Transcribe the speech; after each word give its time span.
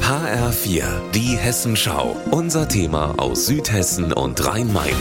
HR4, 0.00 0.84
die 1.14 1.36
Hessenschau. 1.36 2.16
Unser 2.30 2.68
Thema 2.68 3.14
aus 3.18 3.46
Südhessen 3.46 4.12
und 4.12 4.44
Rhein-Main. 4.46 4.94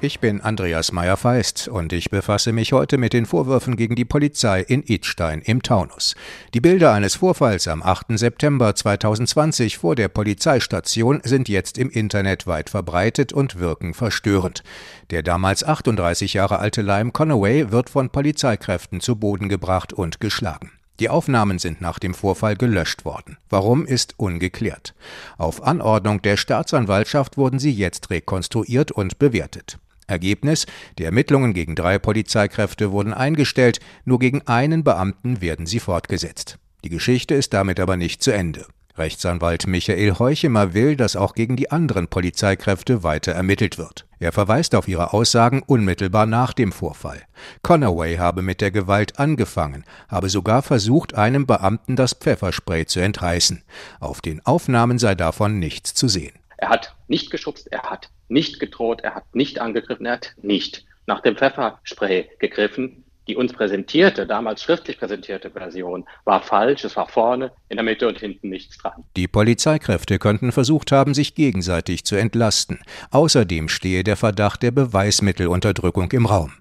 Ich 0.00 0.18
bin 0.18 0.40
Andreas 0.40 0.90
Meyer-Feist 0.90 1.68
und 1.68 1.92
ich 1.92 2.10
befasse 2.10 2.52
mich 2.52 2.72
heute 2.72 2.98
mit 2.98 3.12
den 3.12 3.26
Vorwürfen 3.26 3.76
gegen 3.76 3.94
die 3.94 4.04
Polizei 4.04 4.62
in 4.62 4.82
Idstein 4.82 5.40
im 5.40 5.62
Taunus. 5.62 6.16
Die 6.52 6.60
Bilder 6.60 6.92
eines 6.92 7.16
Vorfalls 7.16 7.68
am 7.68 7.82
8. 7.82 8.18
September 8.18 8.74
2020 8.74 9.78
vor 9.78 9.94
der 9.94 10.08
Polizeistation 10.08 11.20
sind 11.22 11.48
jetzt 11.48 11.78
im 11.78 11.90
Internet 11.90 12.46
weit 12.46 12.70
verbreitet 12.70 13.32
und 13.32 13.60
wirken 13.60 13.94
verstörend. 13.94 14.64
Der 15.10 15.22
damals 15.22 15.62
38 15.62 16.34
Jahre 16.34 16.58
alte 16.58 16.82
Lime 16.82 17.12
Conaway 17.12 17.70
wird 17.70 17.90
von 17.90 18.10
Polizeikräften 18.10 19.00
zu 19.00 19.16
Boden 19.16 19.48
gebracht 19.48 19.92
und 19.92 20.18
geschlagen. 20.18 20.72
Die 21.00 21.08
Aufnahmen 21.08 21.58
sind 21.58 21.80
nach 21.80 21.98
dem 21.98 22.12
Vorfall 22.12 22.56
gelöscht 22.56 23.06
worden. 23.06 23.38
Warum 23.48 23.86
ist 23.86 24.14
ungeklärt. 24.18 24.94
Auf 25.38 25.62
Anordnung 25.62 26.20
der 26.20 26.36
Staatsanwaltschaft 26.36 27.38
wurden 27.38 27.58
sie 27.58 27.72
jetzt 27.72 28.10
rekonstruiert 28.10 28.92
und 28.92 29.18
bewertet. 29.18 29.78
Ergebnis: 30.06 30.66
Die 30.98 31.04
Ermittlungen 31.04 31.54
gegen 31.54 31.74
drei 31.74 31.98
Polizeikräfte 31.98 32.92
wurden 32.92 33.14
eingestellt, 33.14 33.80
nur 34.04 34.18
gegen 34.18 34.46
einen 34.46 34.84
Beamten 34.84 35.40
werden 35.40 35.64
sie 35.64 35.80
fortgesetzt. 35.80 36.58
Die 36.84 36.90
Geschichte 36.90 37.34
ist 37.34 37.54
damit 37.54 37.80
aber 37.80 37.96
nicht 37.96 38.22
zu 38.22 38.30
Ende. 38.30 38.66
Rechtsanwalt 38.96 39.66
Michael 39.66 40.18
Heuchemer 40.18 40.74
will, 40.74 40.96
dass 40.96 41.16
auch 41.16 41.34
gegen 41.34 41.56
die 41.56 41.70
anderen 41.70 42.08
Polizeikräfte 42.08 43.02
weiter 43.02 43.32
ermittelt 43.32 43.78
wird. 43.78 44.06
Er 44.18 44.32
verweist 44.32 44.74
auf 44.74 44.88
ihre 44.88 45.12
Aussagen 45.12 45.62
unmittelbar 45.66 46.26
nach 46.26 46.52
dem 46.52 46.72
Vorfall. 46.72 47.22
Conaway 47.62 48.16
habe 48.16 48.42
mit 48.42 48.60
der 48.60 48.70
Gewalt 48.70 49.18
angefangen, 49.18 49.84
habe 50.08 50.28
sogar 50.28 50.62
versucht, 50.62 51.14
einem 51.14 51.46
Beamten 51.46 51.96
das 51.96 52.12
Pfefferspray 52.12 52.86
zu 52.86 53.00
entreißen. 53.00 53.62
Auf 54.00 54.20
den 54.20 54.44
Aufnahmen 54.44 54.98
sei 54.98 55.14
davon 55.14 55.58
nichts 55.58 55.94
zu 55.94 56.08
sehen. 56.08 56.34
Er 56.58 56.68
hat 56.68 56.94
nicht 57.08 57.30
geschubst, 57.30 57.72
er 57.72 57.84
hat 57.84 58.10
nicht 58.28 58.60
gedroht, 58.60 59.00
er 59.00 59.14
hat 59.14 59.34
nicht 59.34 59.60
angegriffen, 59.60 60.04
er 60.04 60.12
hat 60.12 60.34
nicht 60.42 60.84
nach 61.06 61.20
dem 61.20 61.36
Pfefferspray 61.36 62.28
gegriffen. 62.38 63.04
Die 63.30 63.36
uns 63.36 63.52
präsentierte, 63.52 64.26
damals 64.26 64.60
schriftlich 64.60 64.98
präsentierte 64.98 65.52
Version 65.52 66.04
war 66.24 66.42
falsch. 66.42 66.82
Es 66.82 66.96
war 66.96 67.06
vorne, 67.06 67.52
in 67.68 67.76
der 67.76 67.84
Mitte 67.84 68.08
und 68.08 68.18
hinten 68.18 68.48
nichts 68.48 68.76
dran. 68.76 69.04
Die 69.16 69.28
Polizeikräfte 69.28 70.18
könnten 70.18 70.50
versucht 70.50 70.90
haben, 70.90 71.14
sich 71.14 71.36
gegenseitig 71.36 72.04
zu 72.04 72.16
entlasten. 72.16 72.80
Außerdem 73.12 73.68
stehe 73.68 74.02
der 74.02 74.16
Verdacht 74.16 74.64
der 74.64 74.72
Beweismittelunterdrückung 74.72 76.10
im 76.10 76.26
Raum. 76.26 76.54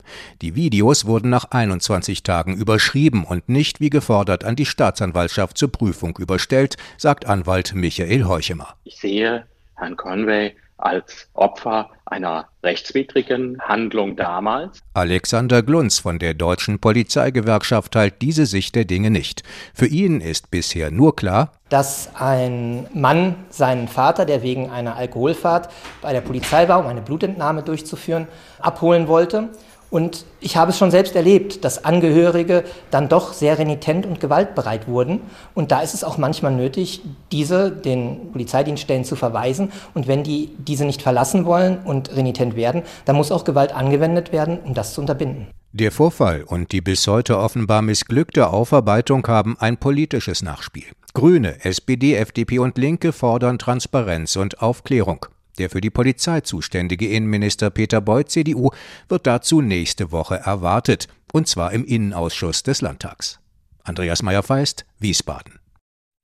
Die 0.44 0.54
Videos 0.54 1.06
wurden 1.06 1.32
nach 1.32 1.46
21 1.50 2.22
Tagen 2.22 2.56
überschrieben 2.56 3.24
und 3.24 3.50
nicht 3.50 3.80
wie 3.80 3.90
gefordert 3.90 4.44
an 4.44 4.56
die 4.56 4.68
Staatsanwaltschaft 4.68 5.58
zur 5.58 5.72
Prüfung 5.72 6.20
überstellt, 6.20 6.78
sagt 6.98 7.26
Anwalt 7.26 7.74
Michael 7.74 8.26
Heuchemer. 8.26 8.76
Ich 8.84 8.98
sehe 8.98 9.48
Herrn 9.76 9.98
Conway 9.98 10.54
als 10.80 11.30
Opfer 11.34 11.90
einer 12.06 12.48
rechtswidrigen 12.64 13.60
Handlung 13.62 14.16
damals. 14.16 14.80
Alexander 14.94 15.62
Glunz 15.62 16.00
von 16.00 16.20
der 16.20 16.34
Deutschen 16.34 16.80
Polizeigewerkschaft 16.80 17.94
teilt 17.94 18.22
diese 18.22 18.46
Sicht 18.46 18.76
der 18.76 18.86
Dinge 18.86 19.12
nicht. 19.12 19.44
Für 19.74 19.86
ihn 19.86 20.22
ist 20.22 20.52
bisher 20.52 20.92
nur 20.92 21.16
klar, 21.16 21.52
dass 21.70 22.10
ein 22.16 22.88
Mann 22.94 23.36
seinen 23.50 23.88
Vater, 23.88 24.26
der 24.26 24.42
wegen 24.42 24.70
einer 24.70 24.96
Alkoholfahrt 24.96 25.70
bei 26.02 26.14
der 26.14 26.22
Polizei 26.22 26.68
war, 26.68 26.80
um 26.80 26.88
eine 26.88 27.02
Blutentnahme 27.02 27.64
durchzuführen, 27.64 28.28
abholen 28.60 29.08
wollte. 29.08 29.50
Und 29.90 30.26
ich 30.40 30.56
habe 30.56 30.72
es 30.72 30.78
schon 30.78 30.92
selbst 30.92 31.16
erlebt, 31.16 31.66
dass 31.66 31.84
Angehörige 31.84 32.64
dann 32.92 33.10
doch 33.10 33.34
sehr 33.34 33.58
renitent 33.58 34.06
und 34.06 34.20
gewaltbereit 34.20 34.88
wurden. 34.88 35.22
Und 35.56 35.72
da 35.72 35.82
ist 35.82 35.94
es 35.94 36.04
auch 36.04 36.18
manchmal 36.18 36.54
nötig, 36.54 37.02
diese 37.32 37.72
den 37.72 38.32
Polizeidienststellen 38.32 39.04
zu 39.04 39.16
verweisen. 39.16 39.72
Und 39.94 40.08
wenn 40.08 40.24
die 40.24 40.52
diese 40.58 40.86
nicht 40.86 41.02
verlassen 41.02 41.46
wollen 41.46 41.80
und 41.84 42.16
renitent 42.16 42.56
werden, 42.56 42.84
dann 43.06 43.16
muss 43.16 43.32
auch 43.32 43.44
Gewalt 43.44 43.74
angewendet 43.74 44.32
werden, 44.32 44.60
um 44.64 44.74
das 44.74 44.94
zu 44.94 45.02
unterbinden. 45.02 45.48
Der 45.72 45.92
Vorfall 45.92 46.44
und 46.44 46.72
die 46.72 46.82
bis 46.82 47.06
heute 47.08 47.38
offenbar 47.38 47.84
missglückte 47.84 48.50
Aufarbeitung 48.50 49.26
haben 49.28 49.56
ein 49.60 49.78
politisches 49.78 50.42
Nachspiel. 50.42 50.86
Grüne, 51.14 51.64
SPD, 51.64 52.16
FDP 52.16 52.60
und 52.60 52.78
Linke 52.78 53.12
fordern 53.14 53.60
Transparenz 53.60 54.36
und 54.36 54.62
Aufklärung. 54.62 55.28
Der 55.60 55.70
für 55.70 55.82
die 55.82 55.90
Polizei 55.90 56.42
zuständige 56.42 57.10
Innenminister 57.10 57.70
Peter 57.70 58.02
Beuth, 58.02 58.32
CDU, 58.32 58.72
wird 59.10 59.28
dazu 59.28 59.62
nächste 59.62 60.12
Woche 60.12 60.36
erwartet, 60.36 61.08
und 61.34 61.48
zwar 61.48 61.74
im 61.74 61.86
Innenausschuss 61.86 62.64
des 62.64 62.82
Landtags. 62.82 63.40
Andreas 63.84 64.24
Meyer-Feist, 64.24 64.86
Wiesbaden. 65.00 65.59